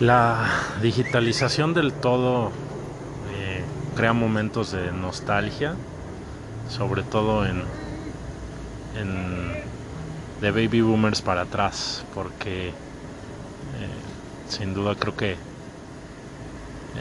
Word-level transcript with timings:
La 0.00 0.48
digitalización 0.80 1.74
del 1.74 1.92
todo 1.92 2.52
eh, 3.34 3.62
crea 3.94 4.14
momentos 4.14 4.72
de 4.72 4.92
nostalgia, 4.92 5.74
sobre 6.70 7.02
todo 7.02 7.44
en, 7.44 7.64
en 8.98 9.52
de 10.40 10.50
baby 10.52 10.80
boomers 10.80 11.20
para 11.20 11.42
atrás, 11.42 12.06
porque 12.14 12.68
eh, 12.68 12.72
sin 14.48 14.72
duda 14.72 14.94
creo 14.94 15.14
que 15.14 15.36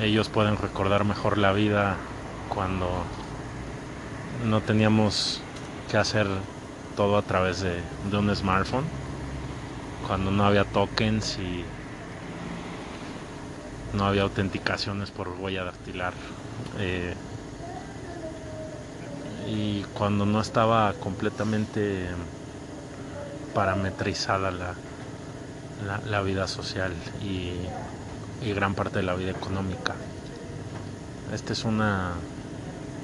ellos 0.02 0.28
pueden 0.28 0.58
recordar 0.58 1.06
mejor 1.06 1.38
la 1.38 1.54
vida 1.54 1.96
cuando 2.50 2.90
no 4.46 4.60
teníamos 4.60 5.40
que 5.90 5.96
hacer 5.96 6.28
todo 6.98 7.18
a 7.18 7.22
través 7.22 7.62
de, 7.62 7.80
de 8.12 8.18
un 8.18 8.36
smartphone, 8.36 8.84
cuando 10.06 10.32
no 10.32 10.44
había 10.44 10.66
tokens 10.66 11.40
y 11.40 11.64
no 13.93 14.06
había 14.06 14.24
autenticaciones 14.24 15.11
por 15.11 15.29
huella 15.29 15.64
dactilar. 15.64 16.14
Eh, 16.78 17.14
y 19.48 19.82
cuando 19.93 20.25
no 20.25 20.42
estaba 20.42 20.93
completamente 20.93 22.07
parametrizada 23.54 24.52
la, 24.52 24.75
la, 26.06 26.21
vida 26.21 26.48
social 26.48 26.93
y, 27.21 27.54
gran 28.52 28.75
parte 28.75 29.00
de 29.00 29.04
la 29.04 29.15
vida 29.15 29.32
económica. 29.32 29.96
Este 31.34 31.54
es 31.54 31.65
un 31.65 31.82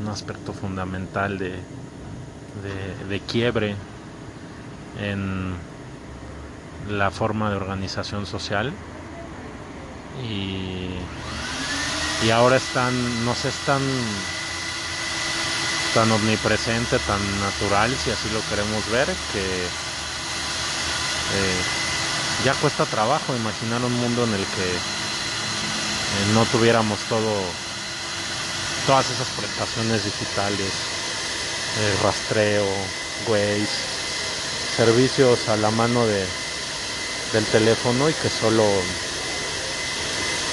aspecto 0.08 0.54
fundamental 0.54 1.38
de, 1.38 1.60
de 3.10 3.20
quiebre 3.22 3.76
en 5.02 5.54
la 6.90 7.12
forma 7.12 7.50
de 7.50 7.56
organización 7.56 8.26
social 8.26 8.72
y, 10.24 10.90
y 12.26 12.30
ahora 12.30 12.58
están, 12.58 13.26
no 13.26 13.36
sé, 13.36 13.50
están 13.50 13.82
tan 15.94 16.12
omnipresente, 16.12 17.00
tan 17.00 17.40
natural, 17.40 17.96
si 17.98 18.12
así 18.12 18.30
lo 18.30 18.42
queremos 18.50 18.90
ver, 18.90 19.08
que 19.32 19.64
eh, 21.34 21.62
ya 22.44 22.54
cuesta 22.56 22.86
trabajo 22.86 23.36
imaginar 23.36 23.82
un 23.82 23.94
mundo 23.94 24.26
en 24.26 24.34
el 24.34 24.46
que 24.46 24.76
eh, 24.76 26.34
no 26.34 26.46
tuviéramos 26.46 27.00
todo, 27.08 27.34
todas 28.86 29.10
esas 29.10 29.30
prestaciones 29.30 30.04
digitales, 30.04 30.72
eh, 31.80 31.96
rastreo, 32.04 32.66
Waze, 33.28 33.68
servicios 34.76 35.48
a 35.48 35.56
la 35.56 35.72
mano 35.72 36.06
de, 36.06 36.28
del 37.32 37.46
teléfono 37.46 38.10
y 38.10 38.14
que 38.14 38.30
solo 38.30 38.64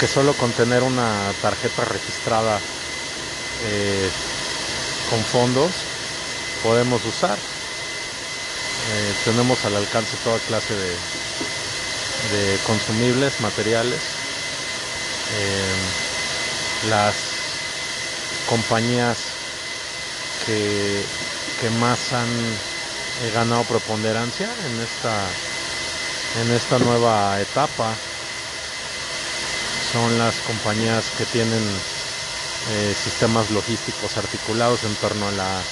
que 0.03 0.09
solo 0.09 0.35
con 0.35 0.51
tener 0.51 0.83
una 0.83 1.33
tarjeta 1.41 1.85
registrada 1.85 2.59
eh, 3.63 4.11
con 5.09 5.23
fondos 5.23 5.71
podemos 6.61 7.05
usar. 7.05 7.39
Eh, 7.39 9.15
tenemos 9.25 9.65
al 9.65 9.77
alcance 9.77 10.17
toda 10.25 10.41
clase 10.41 10.75
de, 10.75 12.59
consumibles, 12.67 13.41
materiales. 13.41 14.01
Eh, 15.37 15.75
las 16.91 17.15
compañías 18.49 19.19
que, 20.47 21.05
que 21.61 21.71
más 21.71 22.13
han 22.13 22.29
ganado 23.33 23.63
preponderancia 23.63 24.51
en 24.67 24.81
esta, 24.81 25.29
en 26.43 26.51
esta 26.51 26.81
nueva 26.81 27.41
etapa 27.41 27.97
son 29.93 30.19
las 30.19 30.37
compañías 30.41 31.11
que 31.19 31.27
tienen 31.27 31.63
eh, 32.71 32.95
sistemas 32.97 33.51
logísticos 33.51 34.17
articulados 34.17 34.85
en 34.85 34.95
torno 34.97 35.29
a 35.29 35.33
la 35.33 35.63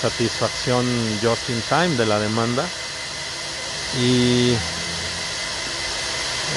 satisfacción 0.00 0.86
just 1.22 1.50
in 1.50 1.60
time 1.68 1.96
de 1.96 2.06
la 2.06 2.18
demanda. 2.18 2.66
Y 4.00 4.52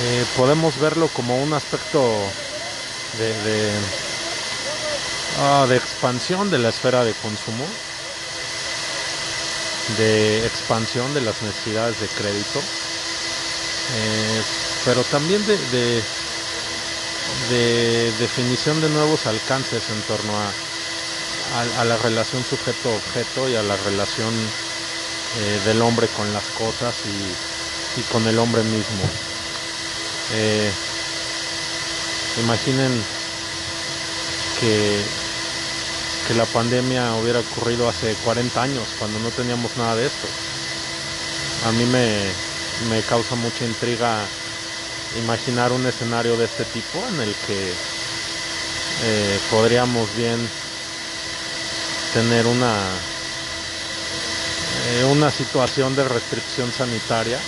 eh, 0.02 0.26
podemos 0.38 0.80
verlo 0.80 1.10
como 1.10 1.44
un 1.44 1.54
aspecto 1.54 2.32
de, 3.18 3.72
ah, 5.40 5.66
de, 5.68 5.76
expansión 5.76 6.50
de 6.50 6.60
la 6.60 6.70
esfera 6.70 7.04
de 7.04 7.14
consumo, 7.16 7.66
de 9.98 10.46
expansión 10.46 11.14
de 11.14 11.22
las 11.22 11.42
necesidades 11.42 12.00
de 12.00 12.08
crédito, 12.08 12.62
eh, 13.94 14.42
pero 14.86 15.04
también 15.04 15.46
de 15.46 16.04
definición 18.20 18.82
de 18.82 18.90
nuevos 18.90 19.26
alcances 19.26 19.90
en 19.90 20.02
torno 20.04 20.34
a, 20.38 21.82
a, 21.82 21.86
la 21.86 21.98
relación 21.98 22.44
sujeto-objeto 22.44 23.50
y 23.50 23.56
a 23.56 23.64
la 23.64 23.78
relación 23.78 24.34
eh, 24.34 25.62
del 25.66 25.82
hombre 25.82 26.08
con 26.08 26.32
las 26.34 26.46
cosas 26.58 26.96
y, 27.06 28.00
y 28.00 28.04
con 28.04 28.28
el 28.28 28.40
hombre 28.40 28.64
mismo. 28.64 29.04
Eh, 30.34 30.72
imaginen 32.42 32.92
que, 34.60 35.02
que 36.28 36.34
la 36.34 36.46
pandemia 36.46 37.14
hubiera 37.16 37.40
ocurrido 37.40 37.88
hace 37.88 38.16
40 38.24 38.62
años, 38.62 38.88
cuando 38.98 39.20
no 39.20 39.30
teníamos 39.30 39.76
nada 39.78 39.96
de 39.96 40.08
esto. 40.08 40.28
A 41.68 41.72
mí 41.72 41.86
me, 41.86 42.32
me 42.90 43.02
causa 43.04 43.36
mucha 43.36 43.66
intriga 43.66 44.26
imaginar 45.18 45.72
un 45.72 45.86
escenario 45.86 46.36
de 46.38 46.46
este 46.46 46.66
tipo 46.66 47.00
en 47.08 47.22
el 47.22 47.36
que 47.48 47.74
eh, 49.04 49.40
podríamos 49.52 50.16
bien 50.16 50.40
tener 52.14 52.46
una 52.46 52.78
eh, 54.90 55.04
una 55.06 55.32
situación 55.32 55.96
de 55.96 56.04
restricción 56.04 56.72
sanitaria 56.72 57.40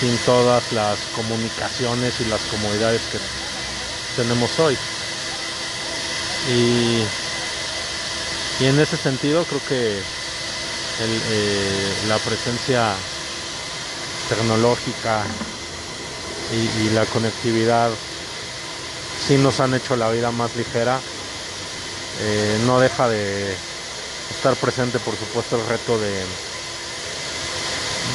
sin 0.00 0.16
todas 0.18 0.72
las 0.72 0.98
comunicaciones 1.14 2.20
y 2.20 2.24
las 2.24 2.40
comodidades 2.44 3.02
que 3.12 3.18
tenemos 4.16 4.58
hoy. 4.58 4.76
Y, 6.50 7.02
y 8.62 8.66
en 8.66 8.78
ese 8.80 8.96
sentido 8.96 9.44
creo 9.44 9.60
que 9.68 10.02
eh, 11.02 11.94
la 12.08 12.18
presencia 12.18 12.94
tecnológica 14.28 15.26
y, 16.52 16.90
la 16.90 17.06
conectividad 17.06 17.90
sí 19.26 19.36
nos 19.38 19.60
han 19.60 19.74
hecho 19.74 19.96
la 19.96 20.10
vida 20.10 20.30
más 20.30 20.56
ligera. 20.56 21.00
Eh, 22.20 22.58
no 22.66 22.80
deja 22.80 23.08
de 23.08 23.54
estar 24.30 24.56
presente, 24.56 24.98
por 24.98 25.16
supuesto, 25.16 25.56
el 25.56 25.66
reto 25.66 25.98
de, 25.98 26.24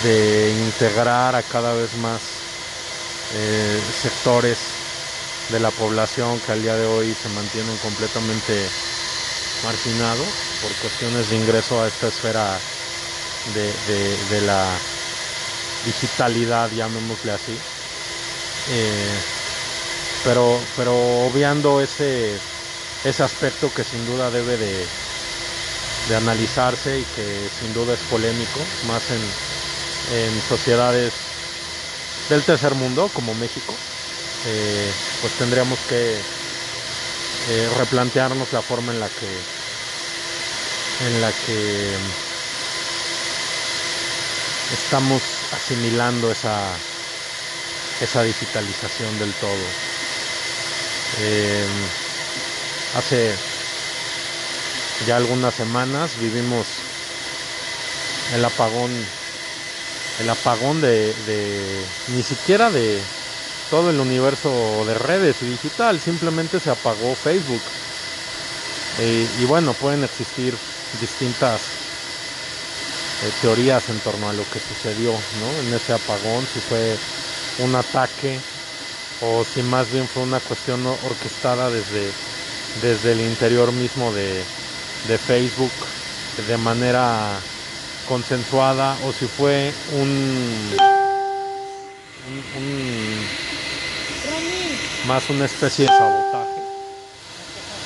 de 0.04 0.52
integrar 0.52 1.36
a 1.36 1.44
cada 1.44 1.74
vez 1.74 1.96
más 1.96 2.22
eh, 3.36 3.82
sectores 4.02 4.60
de 5.50 5.60
la 5.60 5.72
población 5.72 6.40
que 6.40 6.52
al 6.52 6.62
día 6.62 6.76
de 6.76 6.86
hoy 6.86 7.14
se 7.14 7.30
mantienen 7.30 7.78
completamente 7.78 8.68
marginados 9.64 10.28
por 10.62 10.72
cuestiones 10.74 11.30
de 11.30 11.38
ingreso 11.38 11.82
a 11.82 11.88
esta 11.88 12.08
esfera 12.08 12.60
de, 13.54 14.18
de 14.30 14.42
la 14.42 14.66
digitalidad, 15.86 16.72
llamémosle 16.72 17.32
así. 17.32 17.58
Eh, 18.68 19.22
pero, 20.24 20.60
pero 20.76 20.96
obviando 21.28 21.82
ese, 21.82 22.40
ese 23.04 23.24
aspecto 23.24 23.74
que 23.74 23.84
sin 23.84 24.06
duda 24.06 24.32
debe 24.32 24.58
de, 24.58 24.86
de 26.08 26.16
analizarse 26.16 27.00
y 27.00 27.06
que 27.06 27.50
sin 27.50 27.74
duda 27.74 27.94
es 27.94 28.04
polémico, 28.04 28.60
más 28.82 29.10
en, 29.12 29.22
en 30.08 30.42
sociedades 30.42 31.14
del 32.30 32.46
tercer 32.46 32.76
mundo 32.76 33.10
como 33.14 33.34
México, 33.36 33.76
eh, 34.46 34.92
pues 35.22 35.36
tendríamos 35.36 35.80
que 35.84 36.28
eh, 37.48 37.70
replantearnos 37.78 38.54
la 38.54 38.62
forma 38.62 38.92
en 38.94 39.00
la 39.00 39.10
que 39.10 39.48
en 40.98 41.22
la 41.22 41.34
que 41.34 41.98
estamos 44.70 45.48
asimilando 45.52 46.32
esa 46.32 46.88
esa 48.02 48.24
digitalización 48.24 49.18
del 49.20 49.34
todo. 49.34 49.66
Eh, 51.20 51.66
hace 52.98 53.36
ya 55.06 55.18
algunas 55.18 55.54
semanas 55.54 56.18
vivimos 56.20 56.66
el 58.34 58.44
apagón, 58.44 58.92
el 60.20 60.30
apagón 60.30 60.82
de, 60.82 61.14
ni 62.08 62.24
siquiera 62.24 62.70
de 62.72 63.00
todo 63.70 63.90
el 63.90 64.00
universo 64.00 64.84
de 64.86 64.94
redes 64.94 65.38
y 65.42 65.46
digital, 65.46 66.00
simplemente 66.00 66.60
se 66.60 66.70
apagó 66.70 67.16
Facebook. 67.16 67.62
Eh, 69.00 69.28
y 69.40 69.46
bueno, 69.46 69.74
pueden 69.74 70.04
existir 70.04 70.56
distintas 71.00 71.62
eh, 73.24 73.32
teorías 73.42 73.90
en 73.90 74.00
torno 74.00 74.30
a 74.30 74.34
lo 74.34 74.44
que 74.50 74.60
sucedió 74.60 75.12
¿no? 75.12 75.60
en 75.60 75.74
ese 75.74 75.94
apagón, 75.94 76.48
si 76.52 76.60
fue 76.62 76.98
un 77.60 77.76
ataque 77.76 78.40
o 79.22 79.44
si 79.46 79.62
más 79.64 79.92
bien 79.92 80.08
fue 80.08 80.24
una 80.24 80.40
cuestión 80.40 80.86
orquestada 80.86 81.70
desde, 81.70 82.12
desde 82.82 83.14
el 83.14 83.22
interior 83.22 83.72
mismo 83.72 84.14
de, 84.14 84.44
de 85.08 85.18
Facebook 85.18 85.72
de 86.48 86.58
manera 86.58 87.40
consensuada 88.08 88.98
o 89.06 89.14
si 89.14 89.26
fue 89.26 89.74
un, 89.94 90.76
más 95.08 95.30
una 95.30 95.46
especie 95.46 95.86
de 95.86 95.92
sabotaje 95.92 96.62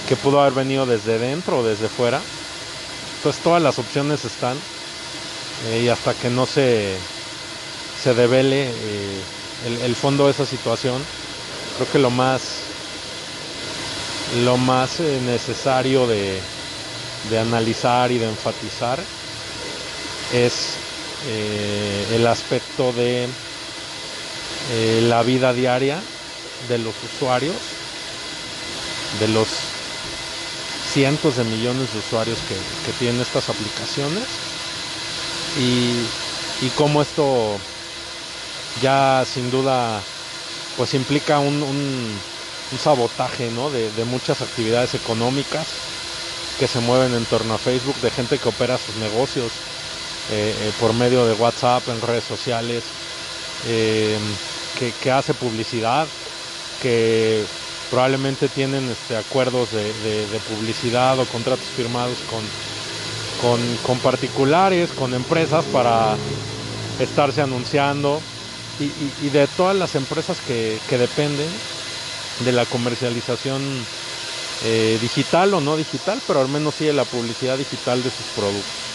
que 0.08 0.16
pudo 0.16 0.42
haber 0.42 0.54
venido 0.54 0.86
desde 0.86 1.20
dentro 1.20 1.60
o 1.60 1.64
desde 1.64 1.88
fuera. 1.88 2.20
Entonces 3.18 3.44
todas 3.44 3.62
las 3.62 3.78
opciones 3.78 4.26
están 4.26 4.58
eh, 5.68 5.82
y 5.84 5.90
hasta 5.90 6.14
que 6.16 6.30
no 6.30 6.46
se, 6.46 6.98
se 8.02 8.14
devele 8.16 8.70
eh, 8.70 9.22
el, 9.66 9.96
fondo 9.96 10.26
de 10.26 10.32
esa 10.32 10.46
situación, 10.46 11.02
creo 11.78 11.92
que 11.92 12.00
lo 12.00 12.10
más 12.10 12.42
lo 14.44 14.58
más 14.58 15.00
eh, 15.00 15.20
necesario 15.26 16.06
de, 16.06 16.40
de 17.30 17.40
analizar 17.40 18.12
y 18.12 18.20
de 18.20 18.30
enfatizar 18.30 19.00
es 20.34 20.76
eh, 21.28 22.08
el 22.14 22.28
aspecto 22.28 22.94
de 22.94 23.28
eh, 24.72 25.02
la 25.08 25.24
vida 25.24 25.52
diaria 25.54 26.00
de 26.68 26.78
los 26.78 26.94
usuarios, 27.16 27.56
de 29.20 29.28
los 29.30 29.48
cientos 30.94 31.38
de 31.38 31.44
millones 31.44 31.92
de 31.94 32.00
usuarios 32.00 32.38
que, 32.48 32.58
tienen 33.00 33.22
estas 33.22 33.50
aplicaciones 33.50 34.24
y, 35.58 36.04
y 36.66 36.70
cómo 36.76 37.02
esto 37.02 37.60
ya 38.82 39.26
sin 39.32 39.52
duda 39.52 40.02
pues 40.78 40.94
implica 40.94 41.40
un, 41.40 42.18
sabotaje 42.82 43.50
¿no? 43.52 43.70
de, 43.70 44.06
muchas 44.06 44.42
actividades 44.42 44.94
económicas 44.94 45.68
que 46.60 46.68
se 46.68 46.80
mueven 46.80 47.14
en 47.14 47.26
torno 47.26 47.54
a 47.54 47.58
Facebook, 47.58 47.96
de 48.02 48.12
gente 48.12 48.38
que 48.38 48.50
opera 48.50 48.78
sus 48.78 48.96
negocios 48.96 49.52
eh, 50.32 50.56
eh, 50.58 50.72
por 50.80 50.94
medio 50.94 51.26
de 51.26 51.34
WhatsApp, 51.34 51.88
en 51.90 52.02
redes 52.02 52.24
sociales, 52.24 52.84
eh, 53.68 54.18
que, 55.02 55.12
hace 55.12 55.34
publicidad, 55.34 56.08
que 56.82 57.44
probablemente 57.90 58.48
tienen 58.48 58.90
este, 58.90 59.18
acuerdos 59.18 59.72
de, 59.72 60.40
publicidad 60.50 61.20
o 61.20 61.26
contratos 61.26 61.66
firmados 61.76 62.18
con, 62.30 63.60
con, 63.84 64.00
particulares, 64.00 64.92
con 64.92 65.14
empresas 65.14 65.66
para 65.74 66.16
estarse 67.00 67.42
anunciando 67.42 68.22
y, 68.80 69.30
de 69.30 69.48
todas 69.48 69.76
las 69.76 69.96
empresas 69.96 70.40
que, 70.42 70.80
dependen 70.90 71.50
de 72.46 72.52
la 72.52 72.66
comercialización 72.66 73.62
digital 75.02 75.54
o 75.54 75.62
no 75.62 75.78
digital, 75.78 76.22
pero 76.28 76.42
al 76.42 76.48
menos 76.50 76.76
sí 76.76 76.86
de 76.86 76.94
la 76.94 77.06
publicidad 77.06 77.58
digital 77.58 78.04
de 78.04 78.10
sus 78.10 78.26
productos. 78.36 78.90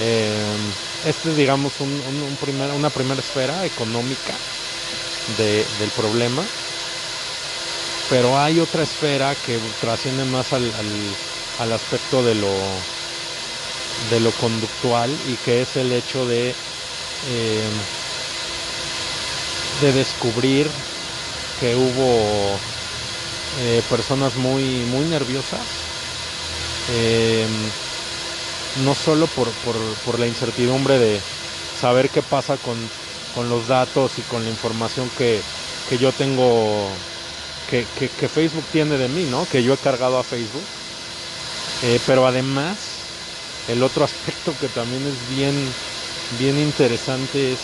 Eh, 0.00 0.32
este 1.06 1.30
es, 1.30 1.36
digamos, 1.36 1.72
una 1.80 2.90
primera 2.90 3.20
esfera 3.20 3.64
económica 3.64 4.34
del 5.36 5.90
problema, 5.96 6.42
pero 8.08 8.38
hay 8.38 8.60
otra 8.60 8.82
esfera 8.82 9.34
que 9.34 9.58
trasciende 9.80 10.24
más 10.24 10.52
al, 10.52 10.72
aspecto 11.72 12.22
de 12.22 12.34
lo, 12.34 12.52
de 14.10 14.20
lo 14.20 14.32
conductual 14.32 15.10
y 15.26 15.34
que 15.36 15.62
es 15.62 15.76
el 15.76 15.92
hecho 15.92 16.26
de, 16.26 16.50
eh, 17.28 17.68
de 19.80 19.92
descubrir 19.92 20.68
que 21.60 21.74
hubo 21.74 22.58
eh, 23.60 23.82
personas 23.88 24.36
muy, 24.36 24.84
muy 24.86 25.04
nerviosas 25.06 25.60
no 28.84 28.94
solo 28.94 29.26
por, 29.26 30.18
la 30.18 30.26
incertidumbre 30.26 30.98
de 30.98 31.20
saber 31.80 32.08
qué 32.10 32.22
pasa 32.22 32.56
con, 32.56 32.76
los 33.48 33.68
datos 33.68 34.18
y 34.18 34.22
con 34.22 34.42
la 34.42 34.50
información 34.50 35.08
que, 35.16 35.40
yo 36.00 36.12
tengo, 36.12 36.88
que, 37.70 37.84
Facebook 38.28 38.64
tiene 38.72 38.98
de 38.98 39.08
mí, 39.08 39.24
¿no? 39.30 39.46
Que 39.46 39.62
yo 39.62 39.74
he 39.74 39.76
cargado 39.76 40.18
a 40.18 40.24
Facebook. 40.24 40.64
Eh, 41.84 42.00
pero 42.06 42.26
además, 42.26 42.76
el 43.68 43.82
otro 43.82 44.04
aspecto 44.06 44.54
que 44.60 44.68
también 44.68 45.06
es 45.06 45.36
bien, 45.36 45.54
bien 46.38 46.58
interesante 46.58 47.52
es 47.52 47.60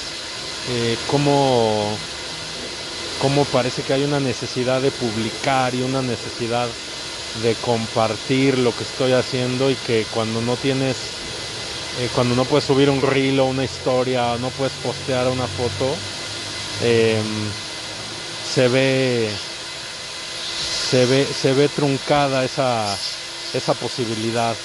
eh, 0.71 0.97
cómo, 1.11 1.97
cómo 3.21 3.45
parece 3.47 3.83
que 3.83 3.93
hay 3.93 4.05
una 4.05 4.21
necesidad 4.21 4.81
de 4.81 4.91
publicar 4.91 5.75
y 5.75 5.83
una 5.83 6.03
necesidad 6.03 6.69
de 7.43 7.55
compartir 7.57 8.59
lo 8.59 8.75
que 8.75 8.85
estoy 8.85 9.13
haciendo 9.13 9.71
y 9.71 9.75
que 9.75 10.07
cuando 10.15 10.41
no 10.41 10.57
tienes, 10.57 10.97
eh, 12.01 12.09
cuando 12.15 12.35
no 12.35 12.45
puedes 12.45 12.65
subir 12.65 12.89
un 12.89 13.03
reel 13.03 13.41
o 13.41 13.47
una 13.47 13.65
historia, 13.65 14.37
no 14.39 14.51
puedes 14.51 14.73
postear 14.75 15.29
una 15.29 15.47
foto, 15.47 15.95
em, 16.83 17.25
se 18.55 18.69
ve 18.69 19.31
se 20.91 21.07
ve 21.07 21.27
se 21.27 21.53
ve 21.53 21.69
truncada 21.69 22.45
esa 22.45 22.97
esa 23.53 23.75
posibilidad. 23.75 24.57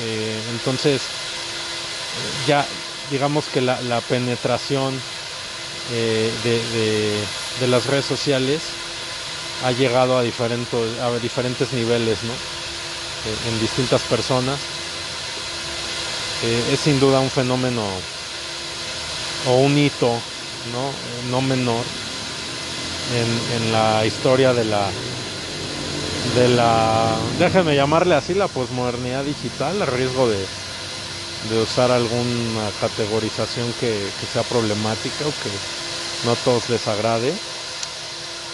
Eh, 0.00 0.40
entonces 0.52 1.02
ya 2.46 2.66
digamos 3.10 3.44
que 3.48 3.60
la, 3.60 4.00
penetración 4.08 4.98
eh, 5.90 7.24
de 7.60 7.66
las 7.66 7.86
redes 7.86 8.04
sociales 8.04 8.62
ha 9.64 9.72
llegado 9.72 10.18
a 10.18 10.22
diferentes, 10.22 10.98
a 11.00 11.10
diferentes 11.18 11.72
niveles, 11.72 12.22
¿no? 12.24 12.32
Eh, 12.32 13.48
en 13.48 13.60
distintas 13.60 14.02
personas. 14.02 14.58
Eh, 16.42 16.70
es 16.72 16.80
sin 16.80 16.98
duda 16.98 17.20
un 17.20 17.30
fenómeno 17.30 17.82
o 19.48 19.56
un 19.58 19.78
hito, 19.78 20.10
¿no? 20.72 21.30
No 21.30 21.40
menor 21.40 21.84
en, 23.54 23.72
la 23.72 24.04
historia 24.06 24.52
de 24.52 24.64
la 24.64 24.88
de 26.34 26.48
la 26.48 27.14
déjenme 27.38 27.76
llamarle 27.76 28.14
así 28.14 28.32
la 28.32 28.48
posmodernidad 28.48 29.24
digital 29.24 29.82
a 29.82 29.86
riesgo 29.86 30.28
de, 30.28 30.38
de 31.50 31.62
usar 31.62 31.90
alguna 31.90 32.70
categorización 32.80 33.72
que, 33.80 34.10
que 34.20 34.26
sea 34.32 34.42
problemática 34.44 35.26
o 35.26 35.30
que 35.30 35.50
no 36.24 36.32
a 36.32 36.36
todos 36.36 36.68
les 36.68 36.86
agrade 36.86 37.34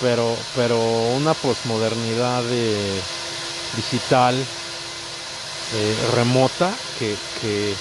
pero, 0.01 0.37
pero 0.55 0.79
una 1.17 1.35
posmodernidad 1.35 2.45
eh, 2.51 3.01
digital 3.77 4.35
eh, 5.75 5.97
remota 6.15 6.73
que, 6.99 7.17
que, 7.41 7.75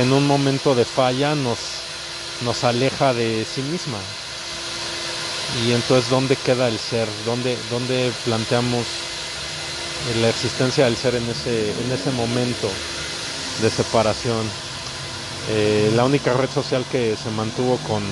en 0.00 0.12
un 0.12 0.26
momento 0.26 0.74
de 0.74 0.84
falla 0.84 1.34
nos, 1.34 1.58
nos 2.42 2.64
aleja 2.64 3.12
de 3.12 3.44
sí 3.44 3.60
misma. 3.62 3.98
Y 5.66 5.72
entonces, 5.72 6.08
¿dónde 6.08 6.36
queda 6.36 6.68
el 6.68 6.78
ser? 6.78 7.08
¿Dónde, 7.26 7.58
dónde 7.70 8.12
planteamos 8.24 8.86
la 10.20 10.28
existencia 10.28 10.84
del 10.84 10.96
ser 10.96 11.16
en 11.16 11.28
ese, 11.28 11.72
en 11.72 11.90
ese 11.90 12.12
momento 12.12 12.70
de 13.60 13.70
separación? 13.70 14.46
Eh, 15.50 15.92
la 15.94 16.04
única 16.04 16.32
red 16.34 16.50
social 16.50 16.84
que 16.90 17.16
se 17.16 17.30
mantuvo 17.30 17.78
con, 17.88 18.02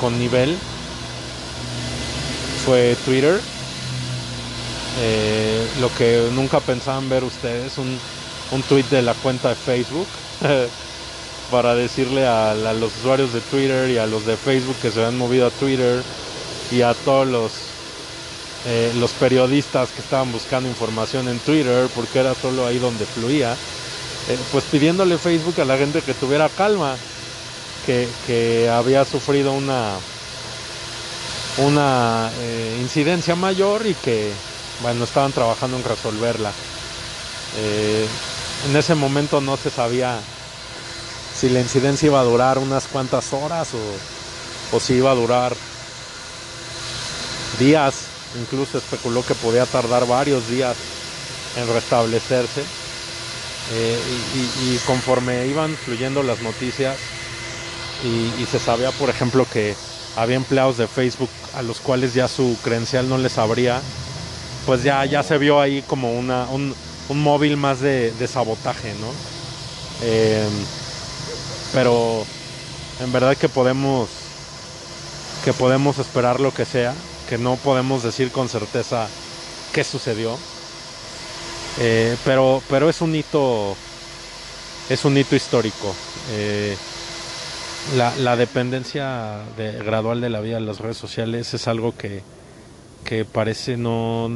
con, 0.00 0.18
nivel 0.18 0.56
fue 2.64 2.96
Twitter. 3.04 3.40
Eh, 5.00 5.66
lo 5.80 5.92
que 5.94 6.28
nunca 6.32 6.60
pensaban 6.60 7.08
ver 7.08 7.24
ustedes, 7.24 7.78
un, 7.78 7.98
un 8.52 8.62
tweet 8.62 8.84
de 8.84 9.02
la 9.02 9.14
cuenta 9.14 9.50
de 9.50 9.54
Facebook 9.54 10.06
para 11.50 11.74
decirle 11.74 12.26
a, 12.26 12.54
los 12.54 12.96
usuarios 12.96 13.32
de 13.32 13.40
Twitter 13.40 13.90
y 13.90 13.98
a 13.98 14.06
los 14.06 14.26
de 14.26 14.36
Facebook 14.36 14.76
que 14.82 14.90
se 14.90 15.00
habían 15.00 15.18
movido 15.18 15.46
a 15.46 15.50
Twitter 15.50 16.02
y 16.70 16.82
a 16.82 16.94
todos 16.94 17.26
los, 17.26 17.52
eh, 18.66 18.92
los 18.96 19.12
periodistas 19.12 19.90
que 19.90 20.00
estaban 20.00 20.32
buscando 20.32 20.68
información 20.68 21.28
en 21.28 21.38
Twitter 21.38 21.88
porque 21.94 22.20
era 22.20 22.34
solo 22.34 22.66
ahí 22.66 22.78
donde 22.78 23.04
fluía, 23.04 23.52
eh, 24.28 24.38
pues 24.52 24.64
pidiéndole 24.64 25.18
Facebook 25.18 25.60
a 25.60 25.64
la 25.64 25.76
gente 25.76 26.00
que 26.00 26.14
tuviera 26.14 26.48
calma 26.48 26.96
que, 27.84 28.70
había 28.72 29.04
sufrido 29.04 29.52
una, 29.52 29.92
una 31.58 32.30
eh, 32.40 32.78
incidencia 32.80 33.36
mayor 33.36 33.86
y 33.86 33.94
que 33.94 34.32
bueno 34.80 35.04
estaban 35.04 35.32
trabajando 35.32 35.76
en 35.76 35.84
resolverla. 35.84 36.52
En 38.68 38.74
ese 38.74 38.94
momento 38.94 39.40
no 39.40 39.56
se 39.56 39.70
sabía 39.70 40.18
si 41.38 41.50
la 41.50 41.60
incidencia 41.60 42.06
iba 42.06 42.20
a 42.20 42.24
durar 42.24 42.58
unas 42.58 42.86
cuantas 42.86 43.32
horas 43.32 43.68
o, 44.72 44.80
si 44.80 44.94
iba 44.94 45.10
a 45.10 45.14
durar 45.14 45.54
días. 47.58 48.13
Incluso 48.40 48.78
especuló 48.78 49.24
que 49.24 49.34
podía 49.34 49.66
tardar 49.66 50.06
varios 50.06 50.48
días 50.48 50.76
en 51.56 51.72
restablecerse. 51.72 52.62
Eh, 53.72 53.98
y, 54.62 54.76
conforme 54.86 55.46
iban 55.46 55.74
fluyendo 55.74 56.22
las 56.22 56.42
noticias, 56.42 56.96
y, 58.02 58.44
se 58.44 58.58
sabía, 58.58 58.90
por 58.92 59.08
ejemplo, 59.08 59.46
que 59.50 59.74
había 60.16 60.36
empleados 60.36 60.76
de 60.76 60.86
Facebook 60.86 61.30
a 61.54 61.62
los 61.62 61.80
cuales 61.80 62.12
ya 62.12 62.28
su 62.28 62.56
credencial 62.62 63.08
no 63.08 63.16
les 63.16 63.38
abría, 63.38 63.80
pues 64.66 64.82
ya, 64.82 65.04
ya 65.06 65.22
se 65.22 65.38
vio 65.38 65.60
ahí 65.60 65.82
como 65.82 66.12
una, 66.12 66.46
un, 66.46 66.74
móvil 67.08 67.56
más 67.56 67.80
de, 67.80 68.12
sabotaje, 68.30 68.94
¿no? 69.00 69.08
Em, 70.06 70.52
pero 71.72 72.24
en 73.00 73.12
verdad 73.12 73.36
que 73.36 73.48
podemos 73.48 74.08
que 75.44 75.52
podemos 75.52 75.98
esperar 75.98 76.40
lo 76.40 76.52
que 76.54 76.64
sea, 76.64 76.94
que 77.34 77.38
no 77.38 77.56
podemos 77.56 78.04
decir 78.04 78.30
con 78.30 78.48
certeza 78.48 79.08
qué 79.72 79.82
sucedió. 79.82 80.38
Eh, 81.80 82.16
pero, 82.24 82.62
pero 82.70 82.88
es 82.88 83.00
un 83.00 83.12
hito 83.12 83.74
es 84.88 85.04
un 85.04 85.18
hito 85.18 85.34
histórico. 85.34 85.92
Eh, 86.30 86.76
la, 87.96 88.36
dependencia 88.36 89.40
gradual 89.56 90.20
de 90.20 90.30
la 90.30 90.40
vida 90.40 90.56
de 90.56 90.60
las 90.60 90.78
redes 90.78 90.96
sociales 90.96 91.52
es 91.54 91.66
algo 91.66 91.92
que, 91.96 92.22
parece 93.24 93.76
no, 93.76 94.30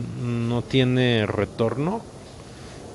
tiene 0.69 1.25
retorno, 1.25 2.01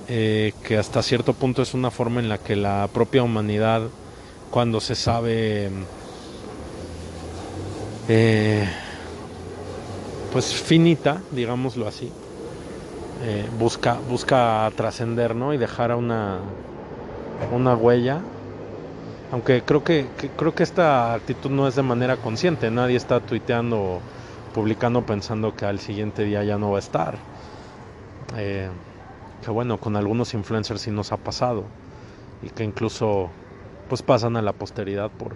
eh, 0.09 0.51
que 0.65 0.77
hasta 0.77 1.01
cierto 1.01 1.33
punto 1.33 1.61
es 1.61 1.73
una 1.73 1.91
forma 1.91 2.19
en 2.19 2.27
la 2.27 2.39
que 2.39 2.57
la 2.57 2.89
propia 2.91 3.23
humanidad, 3.23 3.83
cuando 4.51 4.81
se 4.81 4.95
sabe, 4.95 5.71
pues 10.33 10.53
finita, 10.53 11.21
digámoslo 11.31 11.87
así, 11.87 12.11
busca, 13.57 13.97
busca 14.09 14.69
trascender 14.75 15.35
¿no? 15.35 15.53
y 15.53 15.57
dejar 15.57 15.95
una, 15.95 16.39
una 17.53 17.75
huella 17.75 18.19
aunque 19.33 19.63
creo 19.63 19.83
que, 19.83 20.05
creo 20.37 20.53
que 20.53 20.61
esta 20.61 21.15
actitud 21.15 21.49
no 21.49 21.67
es 21.67 21.73
de 21.73 21.81
manera 21.81 22.17
consciente, 22.17 22.69
nadie 22.69 22.95
está 22.95 23.19
tuiteando 23.19 23.99
publicando 24.53 25.07
pensando 25.07 25.55
que 25.55 25.65
al 25.65 25.79
siguiente 25.79 26.23
día 26.23 26.43
ya 26.43 26.59
no 26.59 26.69
va 26.69 26.77
a 26.77 26.79
estar. 26.79 27.17
Eh, 28.37 28.69
que 29.43 29.49
bueno, 29.49 29.79
con 29.79 29.95
algunos 29.95 30.35
influencers 30.35 30.81
sí 30.81 30.91
nos 30.91 31.11
ha 31.11 31.17
pasado 31.17 31.65
y 32.43 32.49
que 32.51 32.63
incluso 32.63 33.31
pues 33.89 34.03
pasan 34.03 34.37
a 34.37 34.43
la 34.43 34.53
posteridad 34.53 35.09
por, 35.09 35.35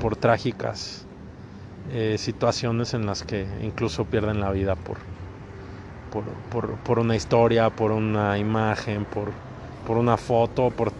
por, 0.00 0.16
trágicas 0.16 1.06
eh, 1.92 2.16
situaciones 2.18 2.94
en 2.94 3.06
las 3.06 3.22
que 3.22 3.46
incluso 3.62 4.04
pierden 4.06 4.40
la 4.40 4.50
vida 4.50 4.74
por, 4.74 4.96
por, 6.84 6.98
una 6.98 7.16
historia, 7.16 7.70
por 7.70 7.92
una 7.92 8.38
imagen, 8.38 9.04
por, 9.04 9.32
por 9.86 9.96
una 9.96 10.16
foto, 10.16 10.70
por 10.70 10.92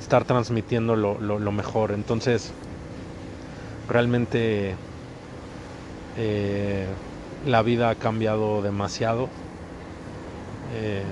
estar 0.00 0.24
transmitiendo 0.24 0.96
lo, 0.96 1.52
mejor. 1.52 1.92
Entonces, 1.92 2.52
realmente 3.88 4.74
eh, 6.18 6.86
la 7.46 7.62
vida 7.62 7.90
ha 7.90 7.94
cambiado 7.94 8.60
demasiado. 8.62 9.28
Eh, 10.74 11.02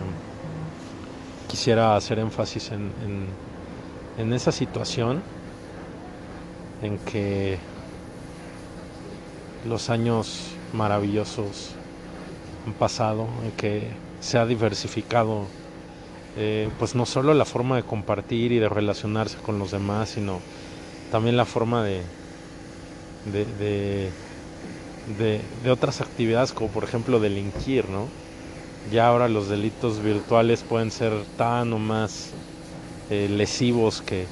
quisiera 1.49 1.97
hacer 1.97 2.19
énfasis 2.19 2.73
en, 2.73 2.91
en, 4.19 4.33
esa 4.33 4.51
situación 4.51 5.23
en 6.83 6.99
que 6.99 7.59
los 9.67 9.91
años 9.91 10.41
maravillosos 10.73 11.71
han 12.67 12.73
pasado, 12.75 13.27
en 13.45 13.53
que 13.53 13.89
se 14.21 14.39
ha 14.39 14.47
diversificado 14.47 15.47
eh, 16.37 16.69
pues 16.79 16.97
no 16.97 17.07
solo 17.07 17.33
la 17.33 17.45
forma 17.45 17.77
de 17.77 17.85
compartir 17.85 18.51
y 18.51 18.59
de 18.59 18.69
relacionarse 18.69 19.37
con 19.39 19.59
los 19.59 19.71
demás, 19.71 20.11
sino 20.11 20.41
también 21.13 21.37
la 21.37 21.45
forma 21.45 21.85
de, 21.85 22.03
de, 23.33 24.11
de, 25.63 25.71
otras 25.71 26.01
actividades, 26.01 26.53
como 26.53 26.71
por 26.71 26.83
ejemplo 26.83 27.21
delinquir, 27.21 27.89
¿no? 27.89 28.09
Ya 28.93 29.07
ahora 29.07 29.29
los 29.29 29.49
delitos 29.49 30.03
virtuales 30.03 30.63
pueden 30.63 30.91
ser 30.91 31.13
tan 31.39 31.73
o 31.73 31.79
más 31.79 32.31
eh, 33.11 33.29
lesivos 33.31 34.03
que, 34.03 34.27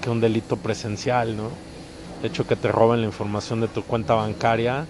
que, 0.00 0.10
un 0.10 0.20
delito 0.20 0.56
presencial, 0.56 1.36
¿no? 1.36 1.50
De 2.22 2.28
hecho, 2.28 2.46
que 2.46 2.56
te 2.56 2.68
roben 2.68 3.00
la 3.00 3.06
información 3.06 3.60
de 3.60 3.68
tu 3.68 3.82
cuenta 3.82 4.14
bancaria, 4.14 4.86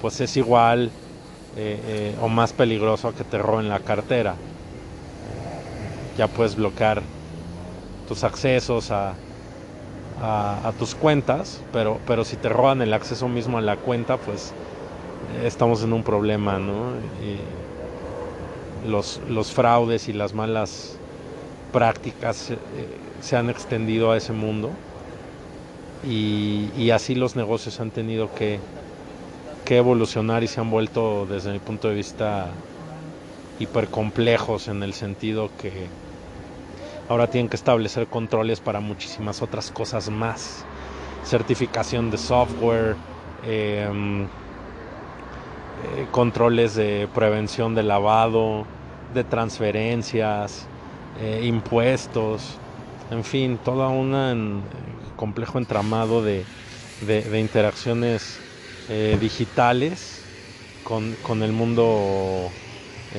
pues 0.00 0.20
es 0.20 0.36
igual 0.36 0.90
eh, 1.56 2.16
o 2.20 2.28
más 2.28 2.52
peligroso 2.52 3.12
que 3.14 3.24
te 3.24 3.38
roben 3.38 3.68
la 3.68 3.80
cartera 3.80 4.36
ya 6.16 6.28
puedes 6.28 6.56
bloquear 6.56 7.02
tus 8.08 8.24
accesos 8.24 8.90
a, 8.90 9.16
a, 10.20 10.72
tus 10.78 10.94
cuentas, 10.94 11.60
pero, 11.72 11.98
pero 12.06 12.24
si 12.24 12.36
te 12.36 12.48
roban 12.48 12.82
el 12.82 12.92
acceso 12.92 13.28
mismo 13.28 13.58
a 13.58 13.62
la 13.62 13.76
cuenta, 13.76 14.16
pues 14.16 14.52
estamos 15.44 15.82
en 15.82 15.92
un 15.92 16.02
problema, 16.02 16.58
¿no? 16.58 16.92
los, 18.88 19.20
los 19.28 19.50
fraudes 19.50 20.08
y 20.08 20.12
las 20.12 20.34
malas 20.34 20.96
prácticas 21.72 22.50
eh, 22.50 22.56
se 23.20 23.36
han 23.36 23.50
extendido 23.50 24.12
a 24.12 24.16
ese 24.16 24.32
mundo 24.32 24.70
y, 26.06 26.90
así 26.90 27.14
los 27.14 27.36
negocios 27.36 27.80
han 27.80 27.90
tenido 27.90 28.34
que, 28.34 28.60
que 29.64 29.78
evolucionar 29.78 30.42
y 30.42 30.46
se 30.46 30.60
han 30.60 30.70
vuelto, 30.70 31.26
desde 31.26 31.52
mi 31.52 31.58
punto 31.58 31.88
de 31.88 31.94
vista, 31.94 32.50
hipercomplejos 33.58 34.68
en 34.68 34.82
el 34.82 34.92
sentido 34.92 35.50
que 35.60 35.88
ahora 37.08 37.26
tienen 37.26 37.48
que 37.48 37.56
establecer 37.56 38.06
controles 38.06 38.60
para 38.60 38.80
muchísimas 38.80 39.42
otras 39.42 39.70
cosas 39.70 40.10
más. 40.10 40.64
Certificación 41.24 42.10
de 42.10 42.18
software, 42.18 42.96
em, 43.46 44.24
eh, 44.24 46.06
controles 46.10 46.74
de 46.74 47.08
prevención 47.14 47.74
de 47.74 47.82
lavado, 47.82 48.66
de 49.14 49.24
transferencias, 49.24 50.66
eh, 51.20 51.42
impuestos, 51.44 52.58
en 53.10 53.22
fin, 53.22 53.58
todo 53.62 53.88
un 53.90 54.64
complejo 55.14 55.58
entramado 55.58 56.22
de, 56.22 56.44
interacciones 57.38 58.38
eh, 58.88 59.16
digitales 59.20 60.22
con, 60.84 61.14
con, 61.22 61.42
el 61.42 61.52
mundo 61.52 62.50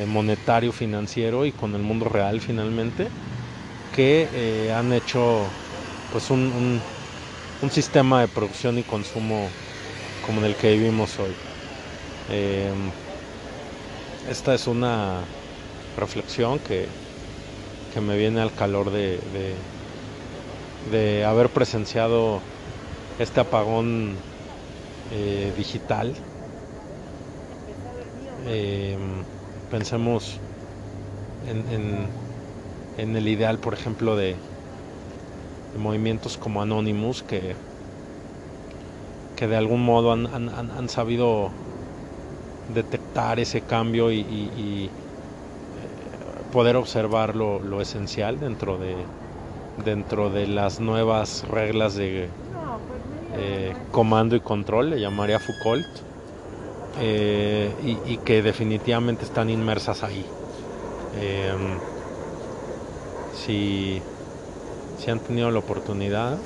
monetario, 0.07 0.71
financiero 0.71 1.45
y 1.45 1.51
con 1.51 1.73
el 1.73 1.81
mundo 1.81 2.09
real 2.09 2.41
finalmente 2.41 3.07
que 3.95 4.27
eh, 4.33 4.73
han 4.73 4.91
hecho 4.91 5.47
pues 6.11 6.29
un, 6.29 6.81
un, 7.61 7.71
sistema 7.71 8.21
de 8.21 8.27
producción 8.27 8.77
y 8.77 8.83
consumo 8.83 9.47
como 10.25 10.39
en 10.39 10.47
el 10.47 10.55
que 10.55 10.73
vivimos 10.73 11.17
hoy. 11.17 11.31
Em, 12.29 12.91
esta 14.29 14.53
es 14.53 14.67
una 14.67 15.21
reflexión 15.97 16.59
que, 16.59 16.87
que 17.93 18.01
me 18.01 18.17
viene 18.17 18.41
al 18.41 18.53
calor 18.53 18.91
de, 18.91 19.17
de, 19.17 19.55
haber 21.25 21.49
presenciado 21.49 22.39
este 23.19 23.39
apagón 23.39 24.15
eh, 25.11 25.51
digital. 25.57 26.13
Em, 28.47 28.99
pensemos 29.71 30.37
en 31.47 32.25
en 32.97 33.15
el 33.15 33.27
ideal, 33.27 33.59
por 33.59 33.73
ejemplo, 33.73 34.15
de, 34.15 34.35
movimientos 35.77 36.37
como 36.37 36.61
Anonymous 36.61 37.21
que, 37.21 37.53
que 39.35 39.47
de 39.47 39.57
algún 39.57 39.83
modo 39.83 40.13
han, 40.13 40.87
sabido 40.87 41.49
detectar 42.73 43.41
ese 43.41 43.59
cambio 43.59 44.09
y, 44.09 44.19
eh, 44.21 44.89
poder 46.53 46.77
observar 46.77 47.35
lo, 47.35 47.81
esencial 47.81 48.39
dentro 48.39 48.77
de, 48.77 48.95
dentro 49.83 50.29
de 50.29 50.47
las 50.47 50.79
nuevas 50.79 51.45
reglas 51.47 51.95
de 51.95 52.29
eh, 53.37 53.73
comando 53.91 54.35
y 54.35 54.39
control, 54.39 54.91
le 54.91 54.99
llamaría 54.99 55.39
Foucault, 55.39 55.85
eh, 57.01 57.69
y, 58.05 58.17
que 58.17 58.41
definitivamente 58.41 59.25
están 59.25 59.49
inmersas 59.49 60.03
ahí 60.03 60.25
si, 63.45 64.01
si 64.97 65.11
han 65.11 65.19
tenido 65.19 65.51
la 65.51 65.59
oportunidad. 65.59 66.37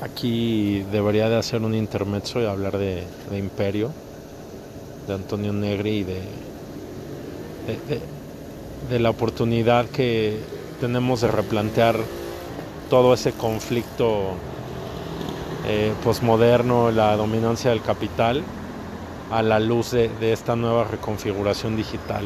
Aquí 0.00 0.82
debería 0.90 1.28
de 1.28 1.36
hacer 1.36 1.62
un 1.62 1.74
intermezzo 1.74 2.40
y 2.40 2.46
hablar 2.46 2.78
de, 2.78 3.04
Imperio, 3.36 3.92
de 5.06 5.14
Antonio 5.14 5.52
Negri 5.52 5.98
y 5.98 6.04
de, 6.04 6.22
la 8.90 9.10
oportunidad 9.10 9.86
que 9.86 10.38
tenemos 10.80 11.20
de 11.20 11.28
replantear 11.28 11.96
todo 12.88 13.14
ese 13.14 13.32
conflicto 13.32 14.32
eh, 15.66 15.92
posmoderno, 16.02 16.90
la 16.90 17.16
dominancia 17.16 17.70
del 17.70 17.82
capital, 17.82 18.42
a 19.30 19.42
la 19.42 19.60
luz 19.60 19.92
de 19.92 20.32
esta 20.32 20.56
nueva 20.56 20.84
reconfiguración 20.84 21.76
digital. 21.76 22.24